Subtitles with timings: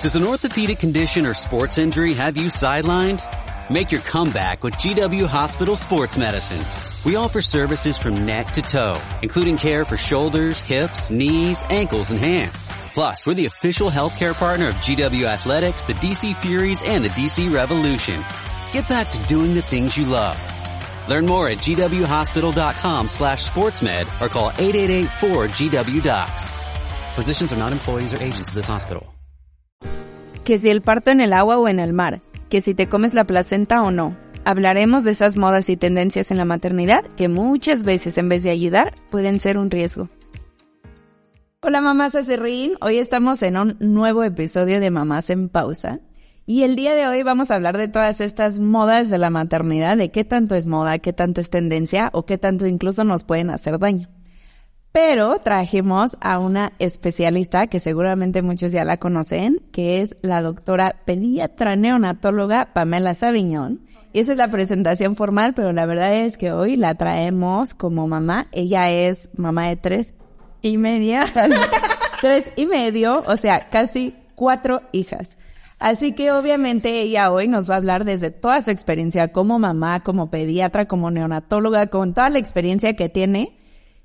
[0.00, 3.20] Does an orthopedic condition or sports injury have you sidelined?
[3.68, 6.64] Make your comeback with GW Hospital Sports Medicine.
[7.04, 12.20] We offer services from neck to toe, including care for shoulders, hips, knees, ankles, and
[12.20, 12.70] hands.
[12.94, 17.52] Plus, we're the official healthcare partner of GW Athletics, the DC Furies, and the DC
[17.52, 18.22] Revolution.
[18.70, 20.38] Get back to doing the things you love.
[21.08, 26.50] Learn more at gwhospital.com slash sportsmed or call 888-4GW-DOCS.
[27.16, 29.12] Physicians are not employees or agents of this hospital.
[30.48, 33.12] Que si el parto en el agua o en el mar, que si te comes
[33.12, 34.16] la placenta o no.
[34.46, 38.48] Hablaremos de esas modas y tendencias en la maternidad que muchas veces en vez de
[38.48, 40.08] ayudar pueden ser un riesgo.
[41.60, 46.00] Hola mamás Acerrín, hoy estamos en un nuevo episodio de Mamás en Pausa.
[46.46, 49.98] Y el día de hoy vamos a hablar de todas estas modas de la maternidad,
[49.98, 53.50] de qué tanto es moda, qué tanto es tendencia o qué tanto incluso nos pueden
[53.50, 54.08] hacer daño.
[54.92, 61.02] Pero trajimos a una especialista que seguramente muchos ya la conocen, que es la doctora
[61.04, 63.86] pediatra neonatóloga Pamela Saviñón.
[64.12, 68.08] Y esa es la presentación formal, pero la verdad es que hoy la traemos como
[68.08, 68.48] mamá.
[68.52, 70.14] Ella es mamá de tres
[70.62, 71.26] y media,
[72.22, 75.36] tres y medio, o sea, casi cuatro hijas.
[75.78, 80.00] Así que obviamente ella hoy nos va a hablar desde toda su experiencia como mamá,
[80.00, 83.57] como pediatra, como neonatóloga, con toda la experiencia que tiene.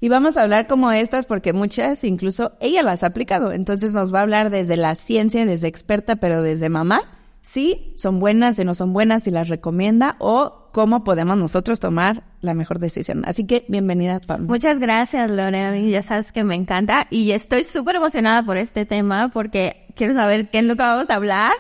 [0.04, 3.54] Y vamos a hablar como estas porque muchas incluso ella las ha aplicado.
[3.54, 7.00] Entonces nos va a hablar desde la ciencia, desde experta, pero desde mamá.
[7.40, 12.24] Si son buenas, si no son buenas, si las recomienda o cómo podemos nosotros tomar
[12.42, 13.24] la mejor decisión.
[13.26, 14.46] Así que bienvenida, Pam.
[14.46, 15.80] Muchas gracias, Lorena.
[15.80, 20.50] Ya sabes que me encanta y estoy súper emocionada por este tema porque quiero saber
[20.50, 21.54] qué es lo que vamos a hablar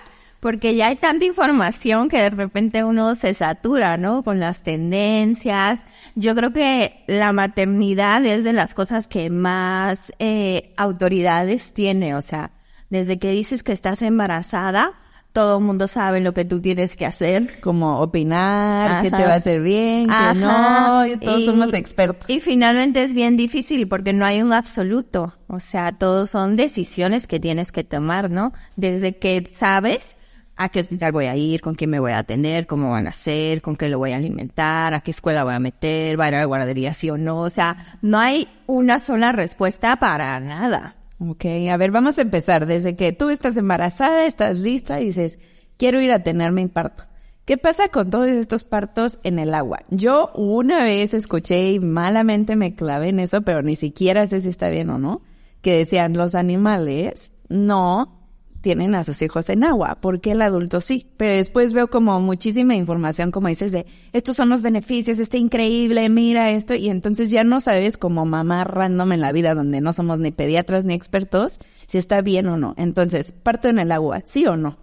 [0.43, 4.23] porque ya hay tanta información que de repente uno se satura, ¿no?
[4.23, 5.85] Con las tendencias.
[6.15, 12.21] Yo creo que la maternidad es de las cosas que más eh, autoridades tiene, o
[12.21, 12.51] sea,
[12.89, 14.91] desde que dices que estás embarazada,
[15.31, 17.61] todo el mundo sabe lo que tú tienes que hacer.
[17.61, 22.29] Como opinar, qué te va a hacer bien, qué no, y todos somos expertos.
[22.29, 27.27] Y finalmente es bien difícil porque no hay un absoluto, o sea, todos son decisiones
[27.27, 28.51] que tienes que tomar, ¿no?
[28.75, 30.17] Desde que sabes
[30.55, 33.11] a qué hospital voy a ir, con quién me voy a atender, cómo van a
[33.11, 36.27] ser, con qué lo voy a alimentar, a qué escuela voy a meter, va a
[36.29, 37.41] ir a la guardería sí o no.
[37.41, 40.95] O sea, no hay una sola respuesta para nada.
[41.19, 42.65] Ok, a ver, vamos a empezar.
[42.65, 45.39] Desde que tú estás embarazada, estás lista y dices,
[45.77, 47.05] quiero ir a tener mi parto.
[47.45, 49.81] ¿Qué pasa con todos estos partos en el agua?
[49.89, 54.47] Yo una vez escuché y malamente me clavé en eso, pero ni siquiera sé si
[54.47, 55.21] está bien o no,
[55.61, 58.22] que decían los animales no
[58.63, 61.05] tienen a sus hijos en agua, porque el adulto sí.
[61.17, 66.09] Pero después veo como muchísima información, como dices, de estos son los beneficios, está increíble,
[66.09, 69.91] mira esto, y entonces ya no sabes como mamá random en la vida donde no
[69.91, 72.73] somos ni pediatras ni expertos, si está bien o no.
[72.77, 74.77] Entonces, parto en el agua, ¿sí o no?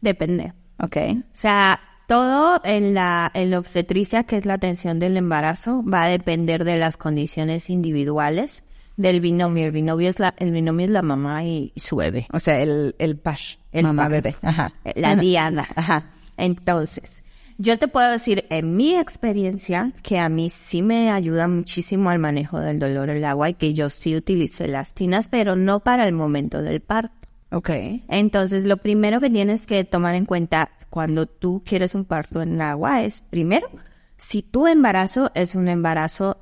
[0.00, 0.54] Depende.
[0.82, 0.96] Ok.
[0.96, 6.04] O sea, todo en la, en la obstetricia, que es la atención del embarazo, va
[6.04, 8.64] a depender de las condiciones individuales
[8.96, 9.66] del binomio.
[9.66, 12.26] El binomio es la, el binomio es la mamá y, su bebé.
[12.32, 14.36] O sea, el, el pash, el mamá bebé.
[14.42, 14.72] Ajá.
[14.94, 15.66] La diana.
[15.74, 16.10] Ajá.
[16.36, 17.22] Entonces,
[17.58, 22.18] yo te puedo decir en mi experiencia que a mí sí me ayuda muchísimo al
[22.18, 26.12] manejo del dolor el agua y que yo sí utilizo elastinas, pero no para el
[26.12, 27.14] momento del parto.
[27.52, 27.70] Ok.
[28.08, 32.54] Entonces, lo primero que tienes que tomar en cuenta cuando tú quieres un parto en
[32.54, 33.68] el agua es, primero,
[34.16, 36.38] si tu embarazo es un embarazo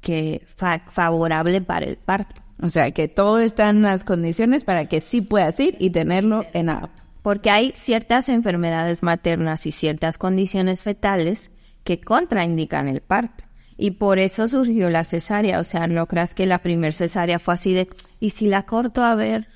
[0.00, 0.42] que
[0.86, 2.42] favorable para el parto.
[2.60, 6.44] O sea, que todo está en las condiciones para que sí puedas ir y tenerlo
[6.52, 6.90] en agua.
[7.22, 11.50] Porque hay ciertas enfermedades maternas y ciertas condiciones fetales
[11.84, 13.44] que contraindican el parto.
[13.76, 15.60] Y por eso surgió la cesárea.
[15.60, 17.88] O sea, no creas que la primer cesárea fue así de,
[18.18, 19.46] ¿y si la corto a ver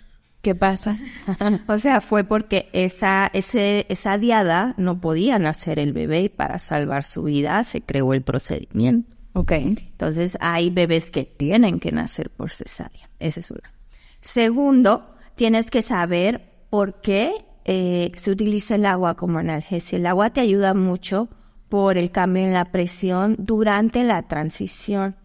[0.43, 0.97] qué pasa?
[1.67, 6.59] o sea, fue porque esa, ese, esa diada no podía nacer el bebé y para
[6.59, 9.12] salvar su vida se creó el procedimiento.
[9.35, 9.53] Ok.
[9.53, 13.09] Entonces hay bebés que tienen que nacer por cesárea.
[13.19, 13.73] Esa es una.
[14.21, 17.33] Segundo, tienes que saber por qué
[17.65, 19.99] eh, se utiliza el agua como analgesia.
[19.99, 21.29] El agua te ayuda mucho
[21.69, 25.17] por el cambio en la presión durante la transición.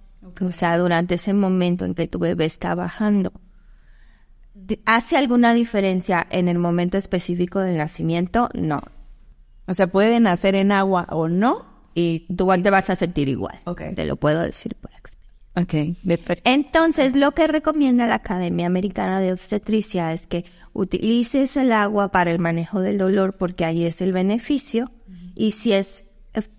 [0.42, 3.32] O sea, durante ese momento en que tu bebé está bajando.
[4.86, 8.50] ¿Hace alguna diferencia en el momento específico del nacimiento?
[8.54, 8.82] No.
[9.68, 13.60] O sea, puede nacer en agua o no, y tú te vas a sentir igual.
[13.96, 15.18] Te lo puedo decir por experiencia.
[15.56, 15.98] Okay.
[16.44, 22.30] Entonces, lo que recomienda la Academia Americana de Obstetricia es que utilices el agua para
[22.30, 24.92] el manejo del dolor porque ahí es el beneficio
[25.34, 26.06] y si es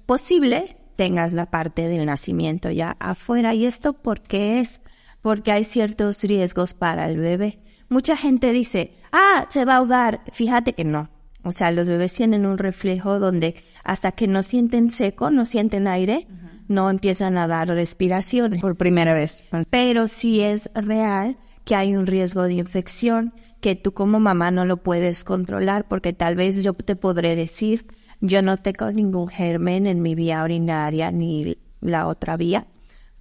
[0.06, 3.55] posible, tengas la parte del nacimiento ya afuera.
[3.55, 4.81] ¿Y esto por qué es?
[5.23, 7.61] Porque hay ciertos riesgos para el bebé.
[7.88, 10.23] mucha gente dice, ah, se va a ahogar.
[10.32, 11.08] Fíjate que no.
[11.49, 15.89] O sea, los bebés tienen un reflejo donde hasta que no sienten seco, no sienten
[15.89, 16.27] aire,
[16.69, 18.59] no empiezan a dar respiración.
[18.61, 19.45] Por primera vez.
[19.71, 24.65] Pero sí es real que hay un riesgo de infección que tú como mamá no
[24.65, 27.87] lo puedes controlar porque tal vez yo te podré decir,
[28.21, 32.67] yo no tengo ningún germen en mi vía urinaria ni la otra vía,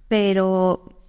[0.06, 1.06] pero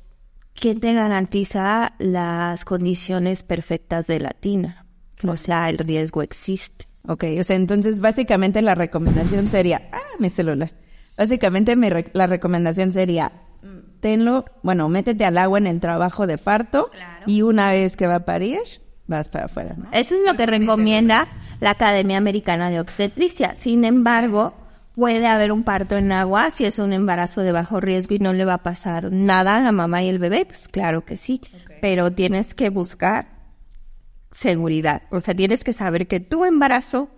[0.53, 4.85] ¿quién te garantiza las condiciones perfectas de la tina?
[5.27, 6.88] O sea, el riesgo existe.
[7.09, 10.69] Ok, o sea, entonces básicamente la recomendación sería, ah, mi celular.
[11.17, 13.31] Básicamente mi la recomendación sería,
[13.99, 16.91] tenlo, bueno, métete al agua en el trabajo de parto
[17.25, 18.59] y una vez que va a parir,
[19.07, 19.75] vas para afuera.
[19.91, 21.27] Eso es lo que recomienda
[21.59, 23.55] la Academia Americana de Obstetricia.
[23.55, 24.53] Sin embargo,
[24.93, 28.33] puede haber un parto en agua si es un embarazo de bajo riesgo y no
[28.33, 30.45] le va a pasar nada a la mamá y el bebé.
[30.45, 31.41] Pues claro que sí,
[31.81, 33.38] pero tienes que buscar
[34.31, 35.03] seguridad.
[35.11, 37.09] O sea, tienes que saber que tu embarazo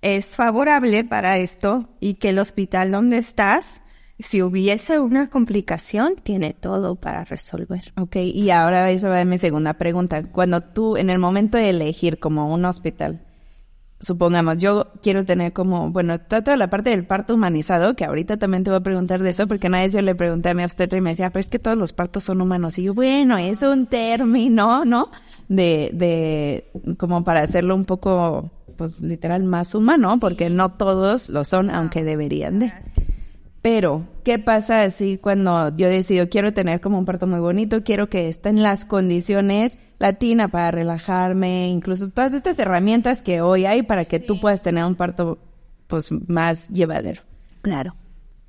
[0.00, 3.82] es favorable para esto y que el hospital donde estás
[4.22, 7.92] si hubiese una complicación, tiene todo para resolver.
[7.96, 10.22] Ok, y ahora eso va a mi segunda pregunta.
[10.22, 13.20] Cuando tú, en el momento de elegir como un hospital,
[14.02, 18.64] supongamos, yo quiero tener como, bueno, toda la parte del parto humanizado, que ahorita también
[18.64, 20.98] te voy a preguntar de eso, porque una vez yo le pregunté a mi obstetra
[20.98, 22.78] y me decía, pero es que todos los partos son humanos.
[22.78, 25.10] Y yo, bueno, es un término, ¿no?
[25.48, 31.44] De, de, como para hacerlo un poco, pues literal, más humano, porque no todos lo
[31.44, 32.72] son, aunque deberían de.
[33.62, 38.08] Pero, ¿qué pasa si cuando yo decido quiero tener como un parto muy bonito, quiero
[38.08, 44.04] que estén las condiciones latina para relajarme, incluso todas estas herramientas que hoy hay para
[44.04, 45.38] que tú puedas tener un parto
[45.86, 47.22] pues más llevadero?
[47.62, 47.94] Claro.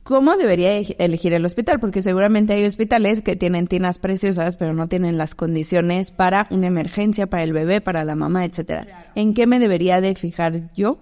[0.01, 1.79] ¿Cómo debería elegir el hospital?
[1.79, 6.67] Porque seguramente hay hospitales que tienen tinas preciosas, pero no tienen las condiciones para una
[6.67, 9.11] emergencia, para el bebé, para la mamá, etcétera.
[9.15, 10.97] ¿En qué me debería de fijar yo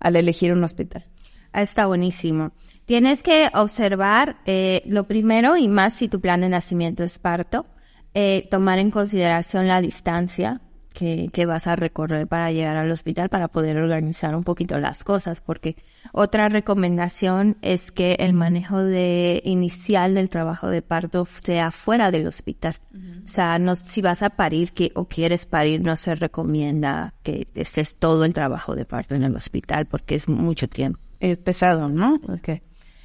[0.00, 1.04] al elegir un hospital?
[1.52, 2.52] Está buenísimo.
[2.86, 7.66] Tienes que observar eh, lo primero y más si tu plan de nacimiento es parto,
[8.14, 10.60] eh, tomar en consideración la distancia
[10.92, 15.04] que, que, vas a recorrer para llegar al hospital para poder organizar un poquito las
[15.04, 15.76] cosas, porque
[16.12, 22.26] otra recomendación es que el manejo de inicial del trabajo de parto sea fuera del
[22.26, 22.76] hospital.
[23.24, 27.46] O sea, no, si vas a parir que, o quieres parir, no se recomienda que
[27.54, 30.98] estés todo el trabajo de parto en el hospital porque es mucho tiempo.
[31.20, 32.20] Es pesado, ¿no?
[32.38, 32.60] Okay.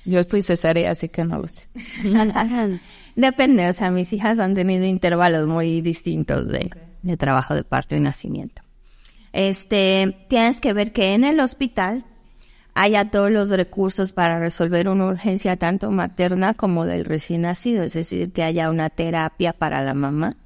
[0.08, 1.68] Yo fui cesárea, así que no lo sé.
[3.16, 6.72] Depende, o sea, mis hijas han tenido intervalos muy distintos de,
[7.02, 8.62] de trabajo de parto y nacimiento.
[9.34, 12.06] Este, tienes que ver que en el hospital
[12.74, 17.94] haya todos los recursos para resolver una urgencia tanto materna como del recién nacido, es
[17.94, 20.38] decir, que haya una terapia para la mamá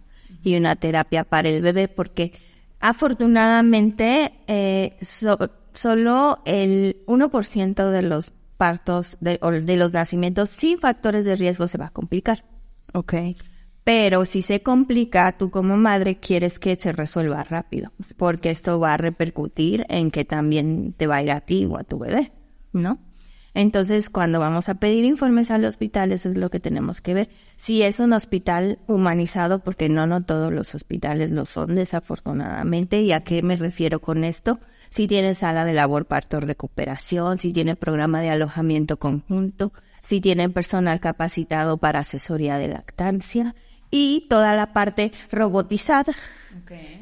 [0.43, 2.31] y una terapia para el bebé, porque
[2.79, 4.95] afortunadamente eh,
[5.73, 11.79] solo el 1% de los partos de, de los nacimientos sin factores de riesgo se
[11.79, 12.45] va a complicar.
[12.93, 13.15] Ok.
[13.83, 18.93] Pero si se complica, tú como madre quieres que se resuelva rápido, porque esto va
[18.93, 22.33] a repercutir en que también te va a ir a ti o a tu bebé,
[22.71, 22.99] ¿no?
[23.53, 27.29] Entonces, cuando vamos a pedir informes al hospital, eso es lo que tenemos que ver.
[27.57, 33.01] Si es un hospital humanizado, porque no, no todos los hospitales lo son, desafortunadamente.
[33.01, 34.59] ¿Y a qué me refiero con esto?
[34.91, 39.71] si tiene sala de labor parto recuperación, si tiene programa de alojamiento conjunto,
[40.03, 43.55] si tiene personal capacitado para asesoría de lactancia
[43.89, 46.13] y toda la parte robotizada.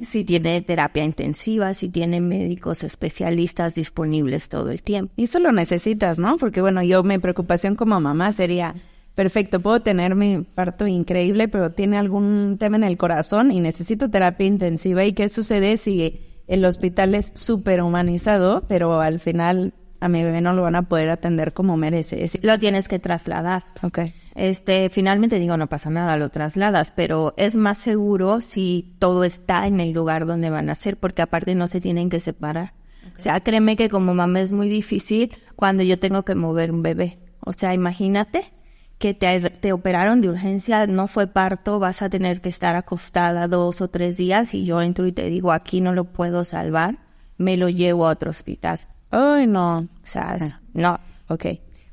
[0.01, 5.13] Si tiene terapia intensiva, si tiene médicos especialistas disponibles todo el tiempo.
[5.15, 6.37] Y eso lo necesitas, ¿no?
[6.37, 8.75] Porque bueno, yo mi preocupación como mamá sería,
[9.15, 14.09] perfecto, puedo tener mi parto increíble, pero tiene algún tema en el corazón y necesito
[14.09, 15.05] terapia intensiva.
[15.05, 20.41] ¿Y qué sucede si el hospital es súper humanizado, pero al final a mi bebé
[20.41, 22.27] no lo van a poder atender como merece.
[22.41, 23.65] Lo tienes que trasladar.
[23.83, 23.99] Ok.
[24.39, 29.67] Este, finalmente digo, no pasa nada, lo trasladas, pero es más seguro si todo está
[29.67, 32.73] en el lugar donde van a ser, porque aparte no se tienen que separar.
[33.17, 36.83] O sea, créeme que como mamá es muy difícil cuando yo tengo que mover un
[36.83, 37.19] bebé.
[37.41, 38.53] O sea, imagínate
[38.97, 43.81] que te, operaron de urgencia, no fue parto, vas a tener que estar acostada dos
[43.81, 46.99] o tres días y yo entro y te digo, aquí no lo puedo salvar,
[47.37, 48.79] me lo llevo a otro hospital.
[49.11, 49.79] Ay, no.
[49.79, 50.61] O sea, ah.
[50.73, 50.97] no.
[51.27, 51.45] Ok.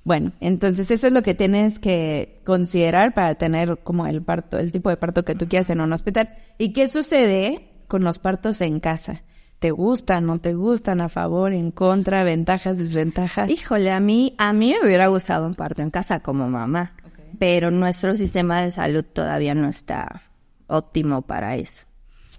[0.06, 4.72] Bueno, entonces eso es lo que tienes que considerar para tener como el parto, el
[4.72, 6.30] tipo de parto que tú quieras en un hospital.
[6.56, 9.22] ¿Y qué sucede con los partos en casa?
[9.58, 13.50] ¿Te gustan, no te gustan, a favor, en contra, ventajas, desventajas?
[13.50, 16.94] Híjole, a mí, a mí me hubiera gustado un parto en casa como mamá
[17.38, 20.22] pero nuestro sistema de salud todavía no está
[20.66, 21.86] óptimo para eso.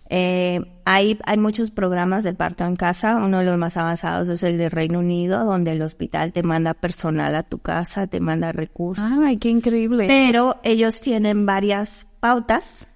[0.09, 3.17] Eh, hay, hay muchos programas de parto en casa.
[3.17, 6.73] Uno de los más avanzados es el de Reino Unido, donde el hospital te manda
[6.73, 9.09] personal a tu casa, te manda recursos.
[9.11, 10.07] Ay, qué increíble.
[10.07, 12.87] Pero ellos tienen varias pautas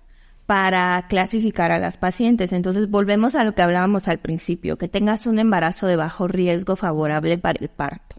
[0.46, 2.54] para clasificar a las pacientes.
[2.54, 6.76] Entonces volvemos a lo que hablábamos al principio, que tengas un embarazo de bajo riesgo
[6.76, 8.18] favorable para el parto,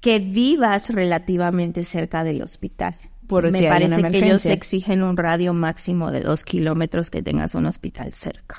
[0.00, 2.96] que vivas relativamente cerca del hospital.
[3.26, 7.10] Por Me si hay una parece que ellos exigen un radio máximo de dos kilómetros
[7.10, 8.56] que tengas un hospital cerca.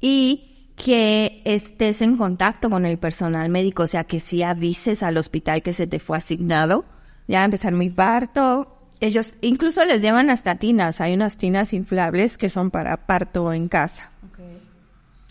[0.00, 5.16] Y que estés en contacto con el personal médico, o sea, que si avises al
[5.16, 6.84] hospital que se te fue asignado,
[7.28, 8.78] ya va a empezar mi parto.
[9.00, 13.68] Ellos incluso les llevan hasta tinas, hay unas tinas inflables que son para parto en
[13.68, 14.10] casa.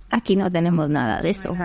[0.09, 1.55] Aquí no tenemos nada de eso.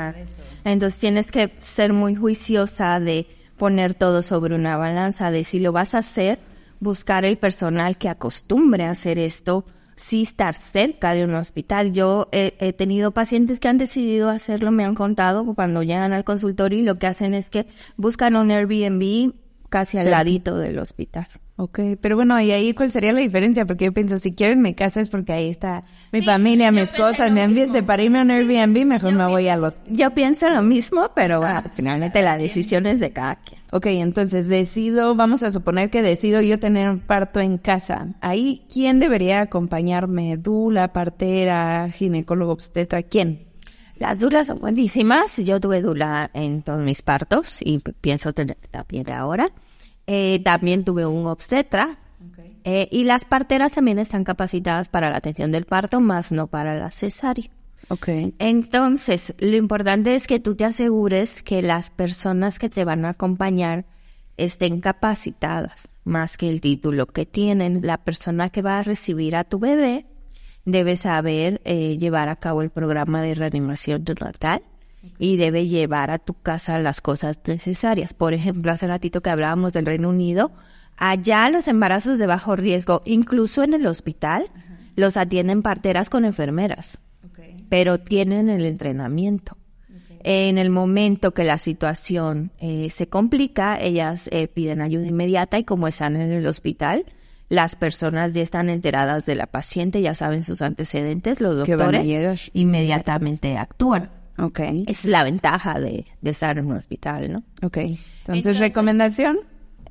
[0.65, 5.73] Entonces tienes que ser muy juiciosa de poner todo sobre una balanza, de si lo
[5.73, 6.39] vas a hacer,
[6.81, 9.65] buscar el personal que acostumbre a hacer esto,
[9.97, 11.93] sí estar cerca de un hospital.
[11.93, 16.25] Yo he, he tenido pacientes que han decidido hacerlo, me han contado cuando llegan al
[16.25, 17.67] consultorio y lo que hacen es que
[17.97, 19.33] buscan un Airbnb
[19.69, 21.29] casi al ladito del hospital.
[21.59, 23.65] Ok, pero bueno, ¿y ahí cuál sería la diferencia?
[23.65, 26.93] Porque yo pienso, si quiero en mi casa es porque ahí está mi familia, mis
[26.93, 27.83] cosas, mi ambiente.
[27.83, 29.75] Para irme a un Airbnb, mejor me voy a los...
[29.89, 33.59] Yo pienso lo mismo, pero bueno, finalmente la decisión es de cada quien.
[33.73, 38.09] Ok, entonces decido, vamos a suponer que decido yo tener un parto en casa.
[38.21, 40.37] Ahí, ¿quién debería acompañarme?
[40.37, 43.03] ¿Dula, partera, ginecólogo, obstetra?
[43.03, 43.47] ¿Quién?
[43.97, 45.39] Las dulas son buenísimas.
[45.39, 49.51] Yo tuve dula en todos mis partos y pienso tener también ahora.
[50.07, 51.99] Eh, también tuve un obstetra.
[52.65, 56.75] Eh, y las parteras también están capacitadas para la atención del parto, más no para
[56.75, 57.49] la cesárea.
[57.89, 58.09] Ok.
[58.41, 63.11] Entonces, lo importante es que tú te asegures que las personas que te van a
[63.11, 63.85] acompañar
[64.37, 67.81] estén capacitadas, más que el título que tienen.
[67.83, 70.07] La persona que va a recibir a tu bebé
[70.65, 74.63] debe saber eh, llevar a cabo el programa de reanimación neonatal
[75.19, 78.15] y debe llevar a tu casa las cosas necesarias.
[78.15, 80.53] Por ejemplo, hace ratito que hablábamos del Reino Unido,
[80.97, 84.51] allá los embarazos de bajo riesgo, incluso en el hospital,
[84.95, 86.99] los atienden parteras con enfermeras
[87.69, 89.57] pero tienen el entrenamiento.
[90.21, 95.65] En el momento que la situación eh, se complica, ellas eh, piden ayuda inmediata y
[95.65, 97.05] como están en el hospital,
[97.49, 103.57] las personas ya están enteradas de la paciente, ya saben sus antecedentes, los doctores inmediatamente
[103.57, 104.11] actúan.
[104.39, 104.61] Ok.
[104.61, 107.43] Esa es la ventaja de, de estar en un hospital, ¿no?
[107.63, 107.79] Ok.
[108.19, 109.39] Entonces, recomendación,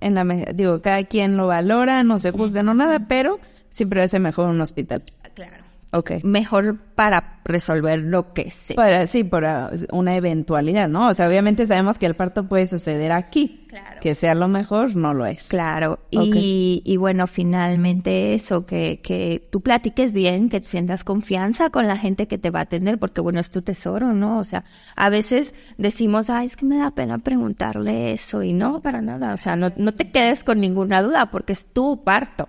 [0.01, 0.23] en la
[0.53, 4.61] digo, cada quien lo valora, no se juzga, no nada, pero siempre hace mejor un
[4.61, 5.03] hospital.
[5.33, 5.64] Claro.
[5.91, 6.23] Ok.
[6.23, 8.75] Mejor para resolver lo que sea.
[8.75, 11.09] Para, sí, para una eventualidad, ¿no?
[11.09, 13.65] O sea, obviamente sabemos que el parto puede suceder aquí.
[13.69, 13.99] Claro.
[14.01, 15.49] Que sea lo mejor, no lo es.
[15.49, 21.87] Claro, y bueno, finalmente eso, que, que tú platiques bien, que te sientas confianza con
[21.87, 24.39] la gente que te va a atender, porque bueno, es tu tesoro, ¿no?
[24.39, 24.63] O sea,
[24.95, 29.33] a veces decimos, ay, es que me da pena preguntarle eso, y no, para nada,
[29.33, 32.47] o sea, no, no te quedes con ninguna duda, porque es tu parto.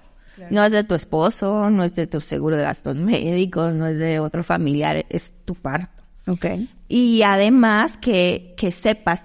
[0.50, 3.98] No es de tu esposo, no es de tu seguro de gastos médicos, no es
[3.98, 6.02] de otro familiar, es tu parto.
[6.26, 6.46] Ok.
[6.88, 9.22] Y además que, que sepas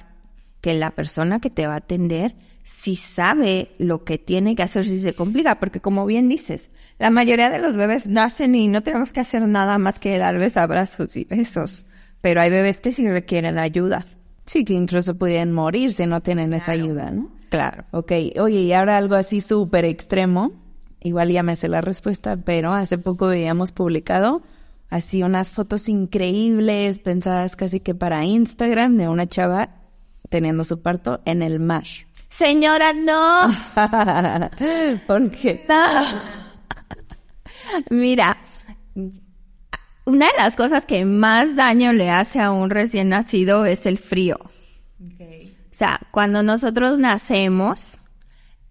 [0.61, 4.85] que la persona que te va a atender si sabe lo que tiene que hacer
[4.85, 8.81] si se complica, porque como bien dices, la mayoría de los bebés nacen y no
[8.81, 11.85] tenemos que hacer nada más que darles abrazos y besos,
[12.21, 14.05] pero hay bebés que sí requieren ayuda.
[14.45, 17.31] Sí, que incluso pueden morir si no tienen esa ayuda, ¿no?
[17.49, 17.85] Claro.
[17.91, 20.51] Ok, oye, y ahora algo así súper extremo,
[21.01, 24.41] igual ya me sé la respuesta, pero hace poco habíamos publicado
[24.89, 29.69] así unas fotos increíbles, pensadas casi que para Instagram, de una chava
[30.29, 31.83] teniendo su parto en el mar.
[32.29, 33.49] Señora, no.
[35.07, 35.65] ¿Por qué?
[37.89, 38.37] Mira,
[40.05, 43.97] una de las cosas que más daño le hace a un recién nacido es el
[43.97, 44.37] frío.
[44.41, 47.97] O sea, cuando nosotros nacemos,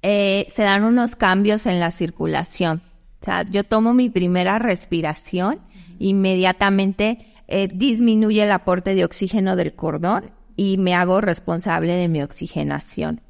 [0.03, 2.83] eh, se dan unos cambios en la circulación.
[3.21, 5.61] O sea, yo tomo mi primera respiración,
[5.99, 12.23] inmediatamente eh, disminuye el aporte de oxígeno del cordón y me hago responsable de mi
[12.23, 13.21] oxigenación.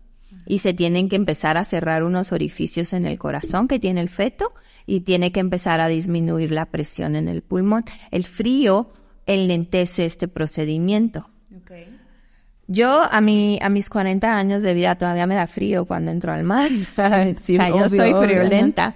[0.46, 4.08] Y se tienen que empezar a cerrar unos orificios en el corazón que tiene el
[4.08, 4.52] feto
[4.86, 7.84] y tiene que empezar a disminuir la presión en el pulmón.
[8.10, 8.92] El frío
[9.26, 11.28] enlentece este procedimiento.
[12.72, 16.32] Yo a mi, a mis 40 años de vida todavía me da frío cuando entro
[16.32, 16.70] al mar.
[17.36, 18.94] Sí, O sea, yo soy obvio, friolenta.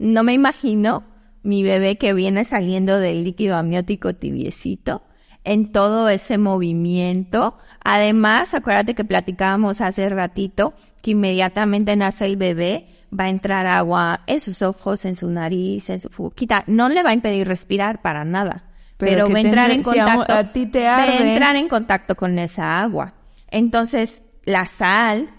[0.00, 1.04] No me imagino
[1.44, 5.02] mi bebé que viene saliendo del líquido amniótico tibiecito
[5.44, 7.56] en todo ese movimiento.
[7.84, 14.22] Además, acuérdate que platicábamos hace ratito que inmediatamente nace el bebé, va a entrar agua
[14.26, 16.64] en sus ojos, en su nariz, en su boquita.
[16.66, 18.64] No le va a impedir respirar para nada.
[19.06, 20.32] Pero, va a entrar en contacto.
[20.32, 23.14] a ti te va a entrar en contacto con esa agua.
[23.48, 25.30] Entonces, la sal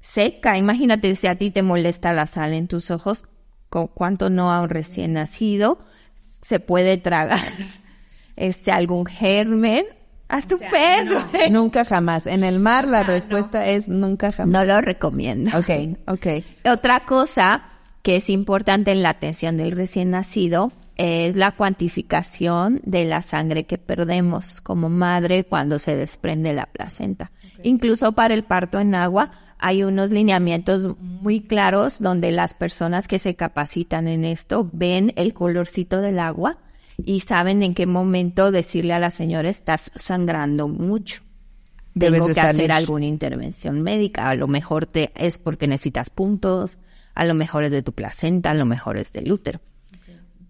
[0.00, 3.26] seca, imagínate si a ti te molesta la sal en tus ojos,
[3.68, 5.78] con cuánto no a un recién nacido
[6.40, 7.40] se puede tragar
[8.36, 9.84] este algún germen
[10.28, 11.24] a tu peso.
[11.50, 12.26] Nunca jamás.
[12.26, 14.52] En el mar la respuesta es nunca jamás.
[14.52, 15.56] No lo recomiendo.
[15.58, 16.26] Ok, ok.
[16.70, 17.64] Otra cosa
[18.02, 23.64] que es importante en la atención del recién nacido es la cuantificación de la sangre
[23.64, 27.30] que perdemos como madre cuando se desprende la placenta.
[27.62, 33.20] Incluso para el parto en agua hay unos lineamientos muy claros donde las personas que
[33.20, 36.58] se capacitan en esto ven el colorcito del agua
[36.96, 41.22] y saben en qué momento decirle a la señora estás sangrando mucho.
[41.94, 42.62] Debes Tengo que salir.
[42.62, 44.28] hacer alguna intervención médica.
[44.28, 46.76] A lo mejor te es porque necesitas puntos,
[47.14, 49.60] a lo mejor es de tu placenta, a lo mejor es del útero.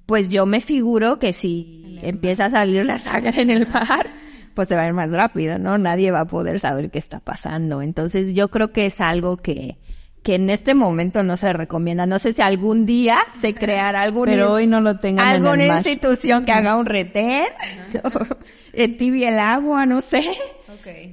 [0.09, 4.07] Pues yo me figuro que si empieza a salir la sangre en el mar,
[4.55, 5.77] pues se va a ir más rápido, ¿no?
[5.77, 7.83] Nadie va a poder saber qué está pasando.
[7.83, 9.77] Entonces yo creo que es algo que,
[10.23, 12.07] que en este momento no se recomienda.
[12.07, 15.65] No sé si algún día se creará algún Pero hoy no lo tengan en alguna
[15.65, 17.49] el institución que haga un retén,
[18.99, 20.25] tibia el agua, no sé.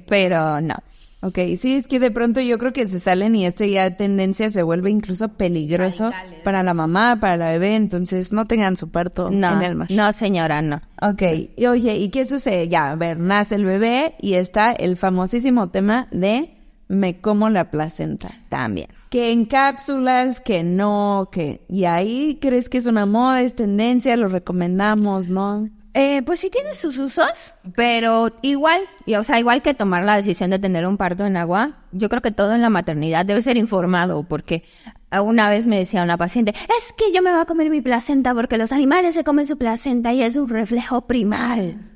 [0.08, 0.76] Pero no.
[1.22, 4.50] Ok, sí, es que de pronto yo creo que se salen y esto ya tendencia
[4.50, 6.12] se vuelve incluso peligroso
[6.44, 9.88] para la mamá, para la bebé, entonces no tengan su parto No, en el mar.
[9.90, 10.82] no señora, no.
[11.00, 11.22] Ok,
[11.56, 12.68] y oye, ¿y qué sucede?
[12.68, 16.50] Ya, a ver, nace el bebé y está el famosísimo tema de
[16.88, 18.30] me como la placenta.
[18.48, 18.88] También.
[19.10, 21.62] Que en cápsulas, que no, que...
[21.68, 25.68] Y ahí crees que es una moda, es tendencia, lo recomendamos, ¿no?
[25.98, 30.16] Eh, pues sí tiene sus usos, pero igual, y, o sea, igual que tomar la
[30.16, 33.40] decisión de tener un parto en agua, yo creo que todo en la maternidad debe
[33.40, 34.62] ser informado, porque
[35.10, 38.34] una vez me decía una paciente, es que yo me voy a comer mi placenta
[38.34, 41.90] porque los animales se comen su placenta y es un reflejo primal.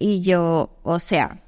[0.00, 1.44] Y yo, o sea,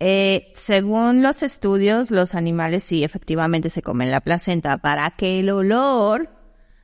[0.00, 5.50] eh, según los estudios, los animales sí efectivamente se comen la placenta para que el
[5.50, 6.28] olor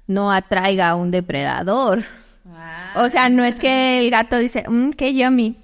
[0.06, 2.04] no atraiga a un depredador.
[2.96, 5.56] O sea, no es que el gato dice, mmm, qué yummy.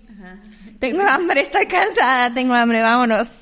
[0.79, 3.33] Tengo hambre, estoy cansada, tengo hambre, vámonos.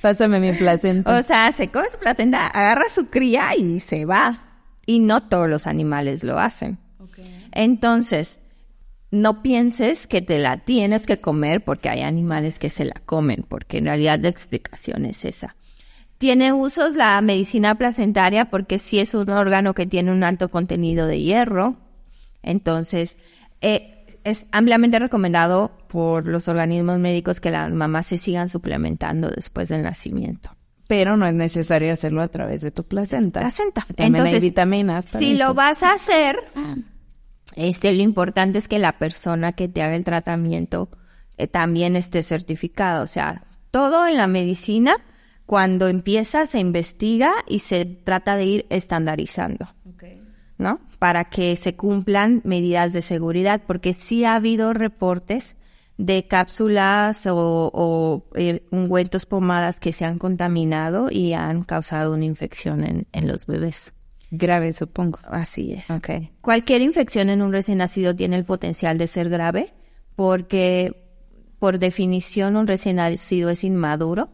[0.00, 1.16] Pásame mi placenta.
[1.16, 4.42] O sea, se come su placenta, agarra su cría y se va.
[4.86, 6.78] Y no todos los animales lo hacen.
[7.52, 8.40] Entonces,
[9.10, 13.44] no pienses que te la tienes que comer porque hay animales que se la comen,
[13.48, 15.56] porque en realidad la explicación es esa.
[16.18, 21.06] Tiene usos la medicina placentaria porque sí es un órgano que tiene un alto contenido
[21.06, 21.76] de hierro.
[22.46, 23.16] Entonces,
[23.60, 29.68] eh, es ampliamente recomendado por los organismos médicos que las mamás se sigan suplementando después
[29.68, 30.50] del nacimiento.
[30.88, 33.40] Pero no es necesario hacerlo a través de tu placenta.
[33.40, 33.86] Placenta.
[33.94, 35.06] También hay vitaminas.
[35.06, 35.44] para Si eso.
[35.44, 36.36] lo vas a hacer,
[37.56, 40.88] este, lo importante es que la persona que te haga el tratamiento
[41.38, 43.02] eh, también esté certificada.
[43.02, 44.96] O sea, todo en la medicina,
[45.44, 49.68] cuando empieza, se investiga y se trata de ir estandarizando.
[50.58, 50.80] ¿No?
[50.98, 55.56] Para que se cumplan medidas de seguridad, porque sí ha habido reportes
[55.98, 62.24] de cápsulas o, o, eh, ungüentos, pomadas que se han contaminado y han causado una
[62.24, 63.94] infección en, en los bebés.
[64.30, 65.20] Grave, supongo.
[65.24, 65.90] Así es.
[65.90, 66.10] Ok.
[66.40, 69.72] Cualquier infección en un recién nacido tiene el potencial de ser grave
[70.16, 71.06] porque
[71.58, 74.28] por definición un recién nacido es inmaduro.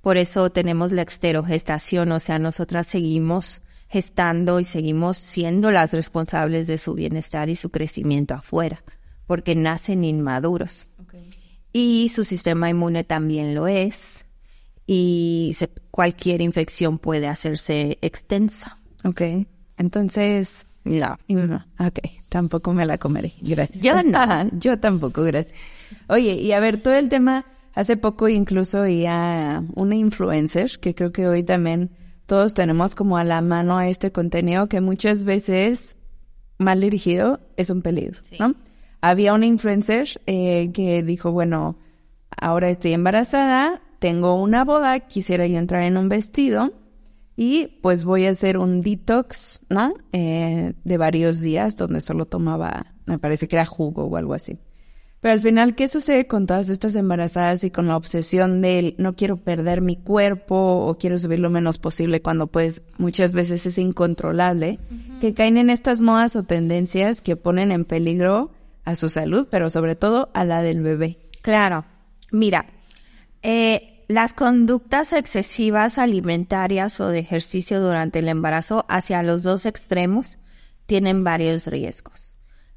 [0.00, 6.66] Por eso tenemos la exterogestación, o sea, nosotras seguimos gestando y seguimos siendo las responsables
[6.66, 8.82] de su bienestar y su crecimiento afuera,
[9.26, 10.88] porque nacen inmaduros.
[11.72, 14.24] Y su sistema inmune también lo es.
[14.86, 18.78] Y se- cualquier infección puede hacerse extensa.
[19.04, 19.20] Ok.
[19.76, 21.18] Entonces, No.
[21.28, 21.66] no.
[21.78, 21.98] Ok,
[22.30, 23.34] tampoco me la comeré.
[23.42, 23.82] Gracias.
[23.84, 24.48] Yo no.
[24.58, 25.54] Yo tampoco, gracias.
[26.08, 27.44] Oye, y a ver, todo el tema,
[27.74, 31.90] hace poco incluso a una influencer, que creo que hoy también
[32.26, 35.96] todos tenemos como a la mano este contenido que muchas veces
[36.58, 38.54] mal dirigido es un peligro, ¿no?
[39.00, 41.78] Había una influencer eh, que dijo, bueno,
[42.40, 46.72] ahora estoy embarazada, tengo una boda, quisiera yo entrar en un vestido
[47.36, 49.94] y pues voy a hacer un detox, ¿no?
[50.12, 54.58] Eh, de varios días donde solo tomaba, me parece que era jugo o algo así.
[55.20, 59.16] Pero al final, ¿qué sucede con todas estas embarazadas y con la obsesión del no
[59.16, 63.78] quiero perder mi cuerpo o quiero subir lo menos posible cuando pues muchas veces es
[63.78, 64.78] incontrolable?
[65.20, 68.52] Que caen en estas modas o tendencias que ponen en peligro
[68.84, 71.18] a su salud, pero sobre todo a la del bebé.
[71.42, 71.84] Claro.
[72.30, 72.66] Mira,
[73.42, 80.38] eh, las conductas excesivas alimentarias o de ejercicio durante el embarazo hacia los dos extremos
[80.86, 82.30] tienen varios riesgos.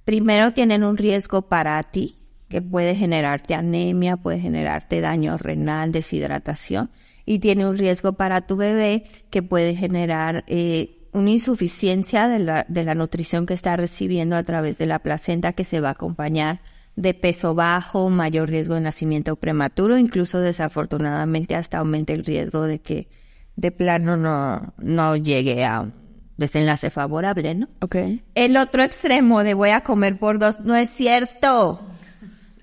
[0.05, 2.18] Primero tienen un riesgo para ti,
[2.49, 6.89] que puede generarte anemia, puede generarte daño renal, deshidratación,
[7.25, 12.65] y tiene un riesgo para tu bebé que puede generar eh, una insuficiencia de la,
[12.67, 15.91] de la nutrición que está recibiendo a través de la placenta que se va a
[15.91, 16.61] acompañar
[16.95, 22.79] de peso bajo, mayor riesgo de nacimiento prematuro, incluso desafortunadamente hasta aumenta el riesgo de
[22.79, 23.07] que
[23.55, 25.93] de plano no, no llegue a un
[26.37, 27.67] desenlace favorable, ¿no?
[27.81, 27.95] Ok.
[28.35, 31.88] El otro extremo de voy a comer por dos, no es cierto.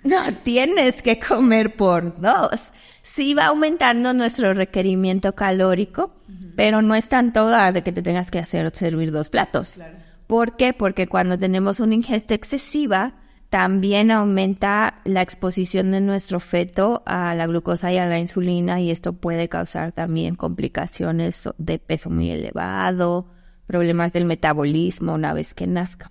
[0.07, 2.73] No tienes que comer por dos.
[3.03, 6.13] Sí va aumentando nuestro requerimiento calórico,
[6.55, 9.79] pero no es tanto de que te tengas que hacer servir dos platos.
[10.27, 10.73] ¿Por qué?
[10.73, 13.15] Porque cuando tenemos una ingesta excesiva,
[13.51, 18.91] también aumenta la exposición de nuestro feto a la glucosa y a la insulina y
[18.91, 23.29] esto puede causar también complicaciones de peso muy elevado,
[23.67, 26.11] problemas del metabolismo una vez que nazca.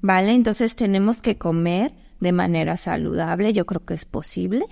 [0.00, 0.32] ¿Vale?
[0.32, 4.66] Entonces tenemos que comer de manera saludable, yo creo que es posible.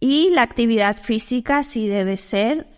[0.00, 2.68] Y la actividad física sí debe ser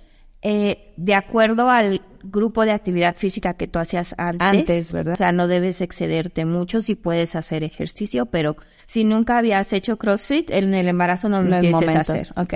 [0.42, 4.46] eh, de acuerdo al grupo de actividad física que tú hacías antes.
[4.46, 5.14] Antes, ¿verdad?
[5.14, 9.98] O sea, no debes excederte mucho si puedes hacer ejercicio, pero si nunca habías hecho
[9.98, 12.32] CrossFit, en el embarazo no lo No es empieces a hacer.
[12.36, 12.54] Ok.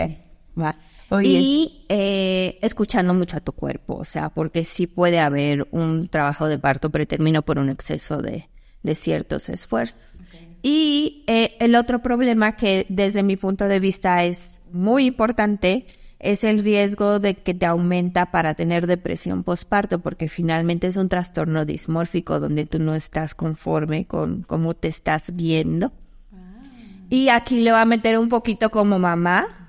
[0.59, 0.76] Va.
[1.11, 6.09] Oye, Y eh, escuchando mucho a tu cuerpo, o sea, porque sí puede haber un
[6.09, 8.48] trabajo de parto pretermino por un exceso de,
[8.83, 10.00] de ciertos esfuerzos.
[10.66, 15.85] Y eh, el otro problema que desde mi punto de vista es muy importante
[16.18, 21.11] es el riesgo de que te aumenta para tener depresión postparto, porque finalmente es un
[21.11, 25.92] trastorno dismórfico donde tú no estás conforme con cómo te estás viendo.
[27.11, 29.68] Y aquí le va a meter un poquito como mamá.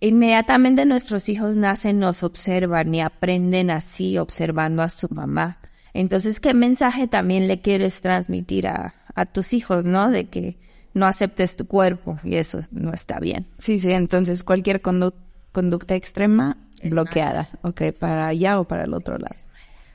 [0.00, 5.58] Inmediatamente nuestros hijos nacen, nos observan y aprenden así, observando a su mamá.
[5.92, 10.10] Entonces, ¿qué mensaje también le quieres transmitir a, a tus hijos, no?
[10.10, 10.56] De que
[10.92, 13.46] no aceptes tu cuerpo y eso no está bien.
[13.58, 15.14] sí, sí, entonces cualquier condu-
[15.52, 17.48] conducta extrema bloqueada.
[17.62, 19.36] Ok, para allá o para el otro lado.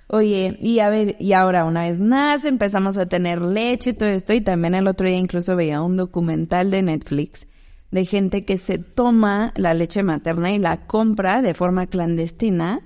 [0.08, 4.10] Oye, y a ver, y ahora una vez más empezamos a tener leche y todo
[4.10, 7.46] esto, y también el otro día incluso veía un documental de Netflix
[7.92, 12.82] de gente que se toma la leche materna y la compra de forma clandestina,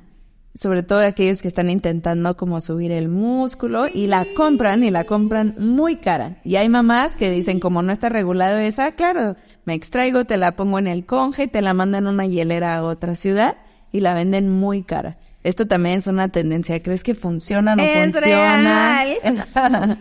[0.55, 5.03] sobre todo aquellos que están intentando como subir el músculo y la compran y la
[5.03, 6.37] compran muy cara.
[6.43, 9.35] Y hay mamás que dicen como no está regulado esa, claro,
[9.65, 12.83] me extraigo, te la pongo en el conge, te la mandan a una hielera a
[12.83, 13.57] otra ciudad
[13.91, 15.17] y la venden muy cara.
[15.43, 16.81] Esto también es una tendencia.
[16.81, 19.03] ¿Crees que funciona o no Es funciona?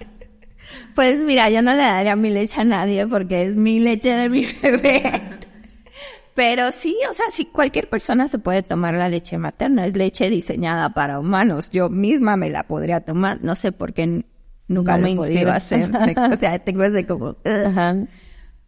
[0.95, 4.29] Pues mira, yo no le daría mi leche a nadie porque es mi leche de
[4.29, 5.03] mi bebé.
[6.35, 9.87] Pero sí, o sea, sí, cualquier persona se puede tomar la leche materna.
[9.87, 11.71] Es leche diseñada para humanos.
[11.71, 13.43] Yo misma me la podría tomar.
[13.43, 14.25] No sé por qué
[14.69, 15.91] nunca No lo me he podido hacer.
[16.33, 17.37] O sea, tengo ese como...
[17.45, 17.97] Ajá.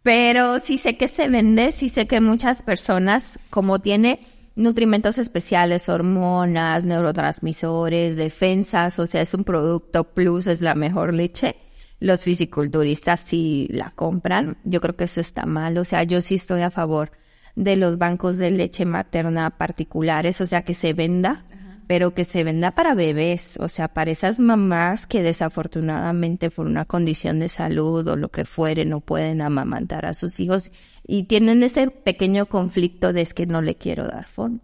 [0.03, 4.19] Pero sí sé que se vende, sí sé que muchas personas, como tiene
[4.55, 11.55] nutrimentos especiales, hormonas, neurotransmisores, defensas, o sea, es un producto plus, es la mejor leche.
[11.99, 14.57] Los fisiculturistas sí la compran.
[14.63, 15.75] Yo creo que eso está mal.
[15.79, 17.11] O sea, yo sí estoy a favor
[17.55, 21.45] de los bancos de leche materna particulares, o sea, que se venda,
[21.87, 26.85] pero que se venda para bebés, o sea, para esas mamás que desafortunadamente por una
[26.85, 30.71] condición de salud o lo que fuere no pueden amamantar a sus hijos
[31.07, 34.61] y tienen ese pequeño conflicto de es que no le quiero dar fórmula.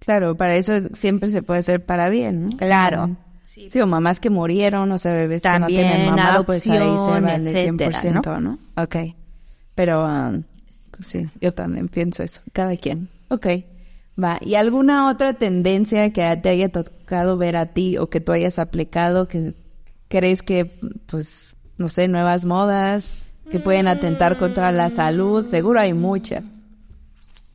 [0.00, 2.56] Claro, para eso siempre se puede hacer para bien, ¿no?
[2.56, 3.16] Claro.
[3.44, 6.84] Sí, o mamás que murieron, o sea, bebés que no tienen mamá, pues ahí se
[6.84, 8.58] adopción, vale etcétera, 100%, ¿no?
[8.76, 8.96] Ok.
[9.74, 10.42] Pero, um,
[11.00, 12.40] sí, yo también pienso eso.
[12.52, 13.08] Cada quien.
[13.28, 13.46] Ok.
[14.22, 14.38] Va.
[14.40, 18.58] ¿Y alguna otra tendencia que te haya tocado ver a ti o que tú hayas
[18.58, 19.54] aplicado que
[20.08, 23.14] crees que, pues, no sé, nuevas modas
[23.50, 25.46] que pueden atentar contra la salud?
[25.46, 26.44] Seguro hay muchas.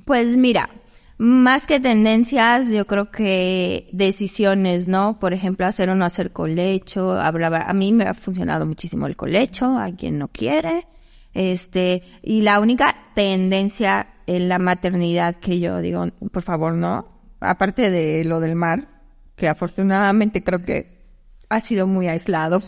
[0.06, 0.70] Pues mira,
[1.18, 5.20] más que tendencias, yo creo que decisiones, ¿no?
[5.20, 7.14] Por ejemplo, hacer o no hacer colecho.
[7.14, 10.88] Hablaba, a mí me ha funcionado muchísimo el colecho, a quien no quiere.
[11.34, 17.06] Este, y la única tendencia en la maternidad que yo digo, por favor, no.
[17.40, 18.88] Aparte de lo del mar,
[19.36, 21.02] que afortunadamente creo que
[21.50, 22.62] ha sido muy aislado,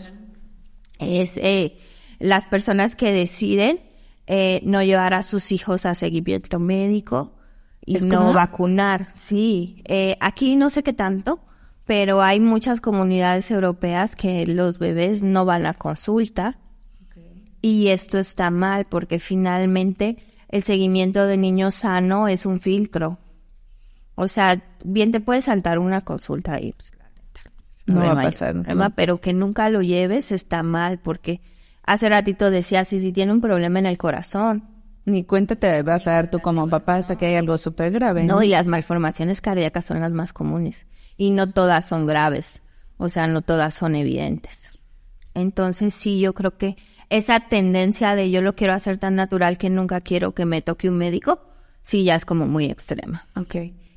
[0.98, 1.78] es eh,
[2.18, 3.80] las personas que deciden
[4.26, 7.34] eh, no llevar a sus hijos a seguimiento médico
[7.84, 9.08] y ¿Es no vacunar.
[9.14, 11.40] Sí, eh, aquí no sé qué tanto,
[11.84, 16.58] pero hay muchas comunidades europeas que los bebés no van a consulta
[17.64, 20.18] y esto está mal porque finalmente
[20.50, 23.18] el seguimiento de niño sano es un filtro
[24.16, 27.50] O sea, bien te puedes saltar una consulta y pues, la neta,
[27.86, 28.94] No va a pasar, problema, no.
[28.94, 31.40] pero que nunca lo lleves está mal porque
[31.86, 34.64] hace ratito decía, si, si tiene un problema en el corazón,
[35.06, 38.24] Ni cuenta te vas a dar tú como papá hasta que hay algo súper grave.
[38.24, 38.42] ¿no?
[38.42, 40.84] Y las malformaciones cardíacas son las más comunes.
[41.16, 42.62] Y no todas son graves.
[42.98, 44.70] O sea, no todas son evidentes.
[45.34, 46.76] Entonces, sí, yo creo que
[47.10, 50.88] esa tendencia de yo lo quiero hacer tan natural que nunca quiero que me toque
[50.88, 51.40] un médico,
[51.82, 53.26] sí, ya es como muy extrema.
[53.36, 53.56] Ok.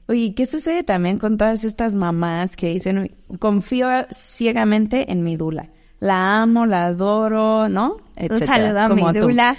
[0.10, 5.24] Oye, ¿y ¿qué sucede también con todas estas mamás que dicen, "Uy, confío ciegamente en
[5.24, 5.70] mi dula?
[6.00, 7.96] La amo, la adoro, ¿no?
[7.96, 9.20] Un Etcétera, saludo a mi como tú.
[9.22, 9.58] dula.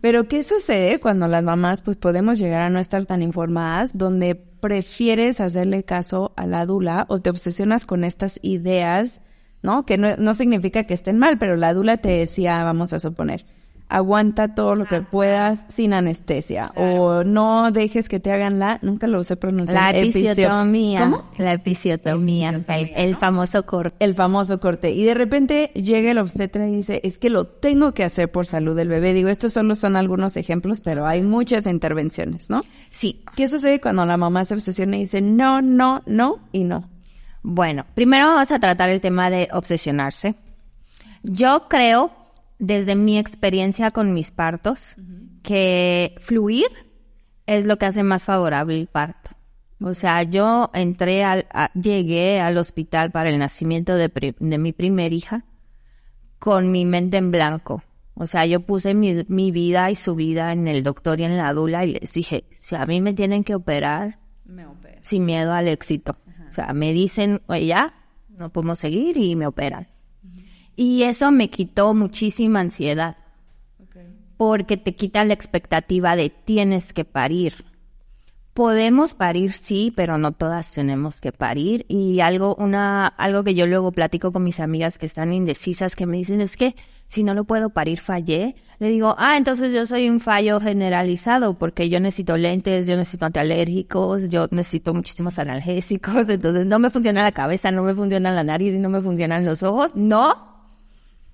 [0.00, 4.34] Pero ¿qué sucede cuando las mamás pues podemos llegar a no estar tan informadas donde
[4.34, 9.20] prefieres hacerle caso a la dula o te obsesionas con estas ideas,
[9.62, 9.84] ¿no?
[9.86, 13.44] Que no, no significa que estén mal, pero la dula te decía, vamos a suponer,
[13.88, 19.06] aguanta todo lo que puedas sin anestesia o no dejes que te hagan la, nunca
[19.06, 19.92] lo sé pronunciar.
[19.94, 21.00] La episio- episiotomía.
[21.00, 21.24] ¿Cómo?
[21.36, 22.62] La episiotomía.
[22.68, 23.94] El, el famoso corte.
[24.02, 24.92] el famoso corte.
[24.92, 28.46] Y de repente llega el obstetra y dice, es que lo tengo que hacer por
[28.46, 29.12] salud del bebé.
[29.12, 32.62] Digo, estos solo son algunos ejemplos, pero hay muchas intervenciones, ¿no?
[32.88, 33.22] Sí.
[33.36, 36.88] ¿Qué sucede cuando la mamá se obsesiona y dice, no, no, no y no?
[37.42, 40.34] Bueno, primero vamos a tratar el tema de obsesionarse.
[41.22, 42.12] Yo creo,
[42.58, 44.96] desde mi experiencia con mis partos,
[45.42, 46.66] que fluir
[47.46, 49.30] es lo que hace más favorable el parto.
[49.80, 54.58] O sea, yo entré al, a- llegué al hospital para el nacimiento de, pri- de
[54.58, 55.44] mi primer hija
[56.38, 57.82] con mi mente en blanco.
[58.14, 61.36] O sea, yo puse mi, mi vida y su vida en el doctor y en
[61.36, 64.18] la dula y les dije, si a mí me tienen que operar,
[65.02, 66.14] sin miedo al éxito.
[66.52, 67.94] O sea, me dicen, oye, ya,
[68.28, 69.88] no podemos seguir y me operan.
[70.76, 73.16] Y eso me quitó muchísima ansiedad,
[74.36, 77.54] porque te quita la expectativa de tienes que parir.
[78.52, 81.86] Podemos parir, sí, pero no todas tenemos que parir.
[81.88, 86.04] Y algo, una, algo que yo luego platico con mis amigas que están indecisas, que
[86.04, 88.56] me dicen, es que si no lo puedo parir, fallé.
[88.82, 93.26] Le digo, ah, entonces yo soy un fallo generalizado, porque yo necesito lentes, yo necesito
[93.26, 98.42] antialérgicos, yo necesito muchísimos analgésicos, entonces no me funciona la cabeza, no me funciona la
[98.42, 99.94] nariz y no me funcionan los ojos.
[99.94, 100.66] No,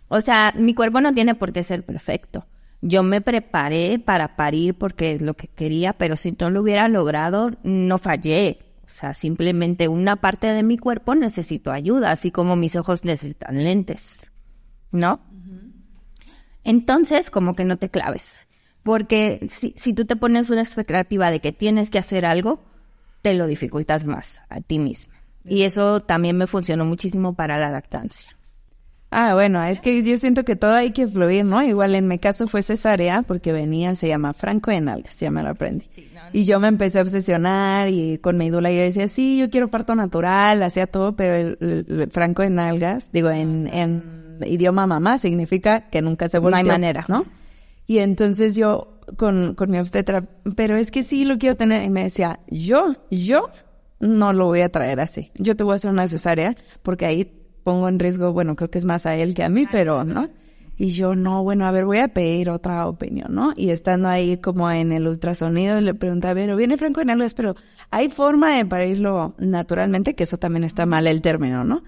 [0.09, 2.45] o sea, mi cuerpo no tiene por qué ser perfecto.
[2.83, 6.87] Yo me preparé para parir porque es lo que quería, pero si no lo hubiera
[6.91, 8.59] logrado, no fallé.
[8.85, 13.65] O sea, simplemente una parte de mi cuerpo necesito ayuda, así como mis ojos necesitan
[13.65, 14.31] lentes.
[14.91, 15.21] ¿No?
[16.69, 18.47] Entonces, como que no te claves.
[18.83, 22.63] Porque si, si tú te pones una expectativa de que tienes que hacer algo,
[23.23, 25.15] te lo dificultas más a ti mismo.
[25.47, 28.37] Y eso también me funcionó muchísimo para la lactancia.
[29.11, 31.63] Ah, bueno, es que yo siento que todo hay que fluir, ¿no?
[31.63, 35.43] Igual en mi caso fue cesárea porque venía, se llama Franco en algas, ya me
[35.43, 35.89] lo aprendí.
[36.35, 39.69] Y yo me empecé a obsesionar y con mi dula yo decía, sí, yo quiero
[39.69, 45.89] parto natural, hacía todo, pero el Franco en algas, digo, en, en idioma mamá significa
[45.91, 47.05] que nunca se No hay volteó, manera.
[47.09, 47.27] ¿no?
[47.87, 50.25] Y entonces yo con, con mi obstetra,
[50.57, 51.83] pero es que sí lo quiero tener.
[51.83, 53.51] Y me decía, yo, yo
[54.01, 55.31] no lo voy a traer así.
[55.37, 57.33] Yo te voy a hacer una cesárea porque ahí
[57.65, 60.29] pongo en riesgo, bueno, creo que es más a él que a mí, pero, ¿no?
[60.81, 63.53] Y yo, no, bueno, a ver, voy a pedir otra opinión, ¿no?
[63.57, 67.35] Y estando ahí como en el ultrasonido, le pregunté, a ver, viene Franco en algas,
[67.35, 67.57] pero
[67.91, 71.83] hay forma de parirlo naturalmente, que eso también está mal el término, ¿no?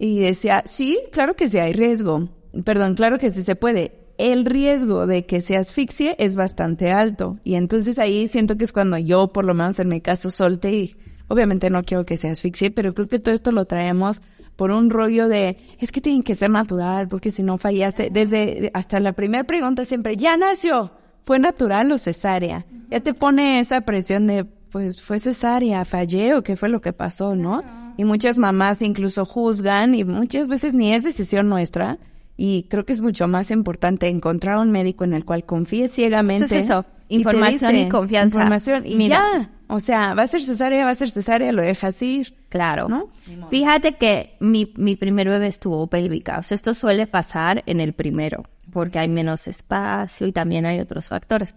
[0.00, 2.28] Y decía, sí, claro que sí hay riesgo.
[2.64, 3.92] Perdón, claro que sí se puede.
[4.16, 7.38] El riesgo de que se asfixie es bastante alto.
[7.42, 10.72] Y entonces ahí siento que es cuando yo, por lo menos en mi caso, solté
[10.72, 10.96] y
[11.28, 14.22] obviamente no quiero que se asfixie, pero creo que todo esto lo traemos
[14.56, 18.72] por un rollo de, es que tienen que ser natural, porque si no fallaste, desde
[18.74, 20.90] hasta la primera pregunta siempre, ya nació,
[21.24, 22.66] ¿fue natural o cesárea?
[22.90, 26.92] Ya te pone esa presión de, pues fue cesárea, fallé o qué fue lo que
[26.92, 27.62] pasó, ¿no?
[27.96, 31.98] Y muchas mamás incluso juzgan y muchas veces ni es decisión nuestra.
[32.36, 36.44] Y creo que es mucho más importante encontrar un médico en el cual confíes ciegamente.
[36.44, 38.36] Eso es eso, y información y confianza.
[38.36, 39.16] Información y Mira.
[39.16, 39.50] ya.
[39.70, 42.34] O sea, va a ser cesárea, va a ser cesárea, lo dejas ir.
[42.48, 42.88] Claro.
[42.88, 43.08] ¿No?
[43.50, 46.38] Fíjate que mi, mi primer bebé estuvo pélvica.
[46.38, 50.80] O sea, esto suele pasar en el primero, porque hay menos espacio y también hay
[50.80, 51.54] otros factores.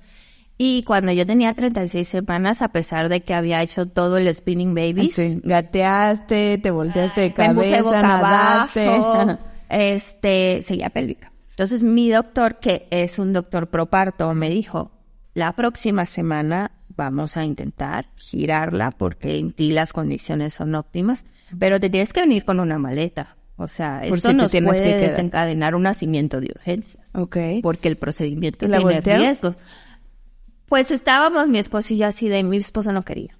[0.57, 4.75] Y cuando yo tenía 36 semanas, a pesar de que había hecho todo el spinning
[4.75, 8.87] babies, Sí, gateaste, te volteaste de me puse cabeza, boca nadaste.
[8.87, 11.31] abajo, este, seguía pélvica.
[11.51, 14.91] Entonces mi doctor, que es un doctor proparto, me dijo,
[15.33, 21.23] la próxima semana vamos a intentar girarla porque en ti las condiciones son óptimas,
[21.57, 23.35] pero te tienes que venir con una maleta.
[23.57, 27.37] O sea, Por eso si nos tienes puede que desencadenar un nacimiento de urgencias ok.
[27.61, 29.55] porque el procedimiento ¿Y la tiene riesgos.
[30.71, 33.37] Pues estábamos mi esposo y yo así de mi esposo no quería.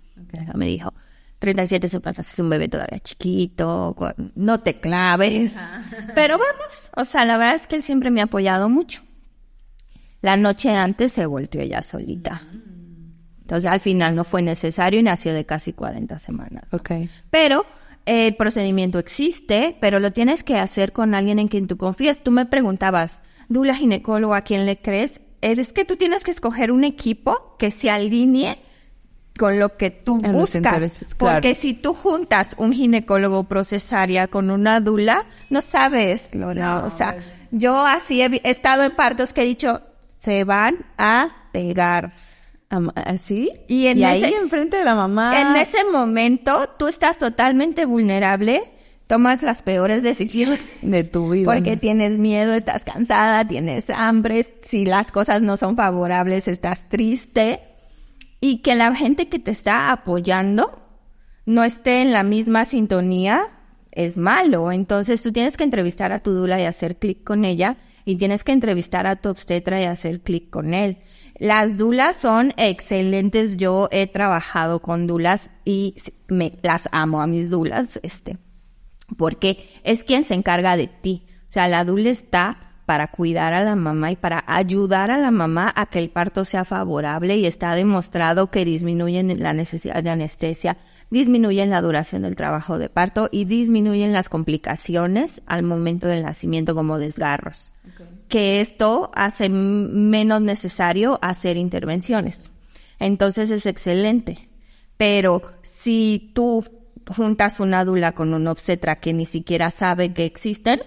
[0.54, 0.94] Me dijo,
[1.40, 3.96] 37 semanas es un bebé todavía chiquito,
[4.36, 5.56] no te claves.
[6.14, 9.02] Pero vamos, o sea, la verdad es que él siempre me ha apoyado mucho.
[10.20, 12.42] La noche antes se volvió ella solita.
[13.44, 16.66] Entonces al final no fue necesario y nació de casi 40 semanas.
[16.74, 16.92] Ok.
[17.30, 17.66] Pero
[18.06, 22.24] eh, el procedimiento existe, pero lo tienes que hacer con alguien en quien tú confías.
[22.24, 25.22] Tú me preguntabas, Dula ginecólogo, ¿a quién le crees?
[25.42, 28.60] Es que tú tienes que escoger un equipo que se alinee
[29.40, 30.62] con lo que tú En buscas.
[31.18, 31.36] claro.
[31.36, 36.84] Porque si tú juntas un ginecólogo procesaria con una dula, no sabes, Lora.
[36.86, 37.16] o sea,
[37.52, 39.82] yo así he, estado en partos que he dicho,
[40.20, 42.14] se van a pegar.
[42.96, 43.52] ¿Así?
[43.68, 45.40] Y en ahí ese- enfrente de la mamá.
[45.42, 48.62] En ese momento, tú estás totalmente vulnerable,
[49.12, 50.66] tomas las peores decisiones.
[50.82, 51.44] De tu vida.
[51.44, 57.60] Porque tienes miedo, estás cansada, tienes hambre, si las cosas no son favorables, estás triste.
[58.40, 60.82] Y que la gente que te está apoyando
[61.46, 63.50] no esté en la misma sintonía
[63.92, 64.72] es malo.
[64.72, 68.46] Entonces tú tienes que entrevistar a tu dula y hacer clic con ella y tienes
[68.46, 71.00] que entrevistar a tu obstetra y hacer clic con él.
[71.38, 73.58] Las dulas son excelentes.
[73.58, 75.96] Yo he trabajado con dulas y
[76.30, 78.38] me las amo a mis dulas, este,
[79.18, 81.24] porque es quien se encarga de ti.
[81.50, 85.32] O sea, la dula está para cuidar a la mamá y para ayudar a la
[85.32, 90.10] mamá a que el parto sea favorable y está demostrado que disminuyen la necesidad de
[90.10, 90.78] anestesia,
[91.10, 96.76] disminuyen la duración del trabajo de parto y disminuyen las complicaciones al momento del nacimiento
[96.76, 97.72] como desgarros.
[98.28, 102.52] Que esto hace menos necesario hacer intervenciones.
[103.00, 104.50] Entonces es excelente.
[104.98, 106.64] Pero si tú
[107.08, 110.82] juntas una dula con un obstetra que ni siquiera sabe que existen,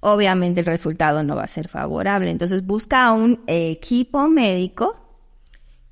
[0.00, 2.30] obviamente el resultado no va a ser favorable.
[2.30, 4.96] Entonces busca a un equipo médico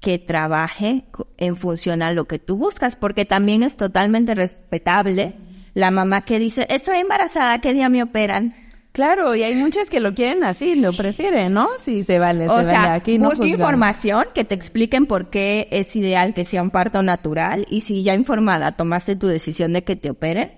[0.00, 1.04] que trabaje
[1.36, 5.34] en función a lo que tú buscas, porque también es totalmente respetable
[5.74, 8.54] la mamá que dice, estoy embarazada, ¿qué día me operan?
[8.96, 11.68] Claro, y hay muchas que lo quieren así, lo prefieren, ¿no?
[11.78, 12.92] Sí, se vale, O se sea, vale.
[12.94, 13.60] Aquí no busca juzgamos.
[13.60, 18.02] información que te expliquen por qué es ideal que sea un parto natural y si
[18.02, 20.52] ya informada tomaste tu decisión de que te operen,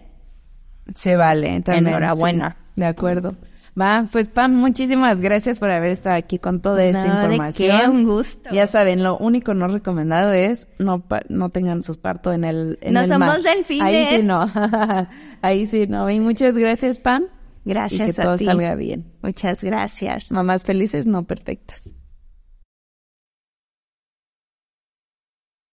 [0.94, 1.88] Se vale, también.
[1.88, 2.57] Enhorabuena.
[2.77, 3.35] sí, de acuerdo.
[3.81, 7.81] Va, pues Pam, muchísimas gracias por haber estado aquí con toda esta No, ¿de información.
[7.81, 7.88] qué?
[7.88, 8.51] Un gusto.
[8.53, 12.79] Ya saben, lo único no recomendado es no pa- no tengan sus partos en el
[12.83, 13.42] en No el somos mar.
[13.42, 13.83] delfines.
[13.85, 14.48] Ahí sí no.
[15.42, 16.09] Ahí sí no.
[16.09, 17.24] Y muchas gracias, Pam.
[17.69, 18.45] Gracias y que a todo ti.
[18.45, 19.05] salga bien.
[19.23, 20.31] Muchas gracias.
[20.31, 21.83] Mamás felices, no perfectas.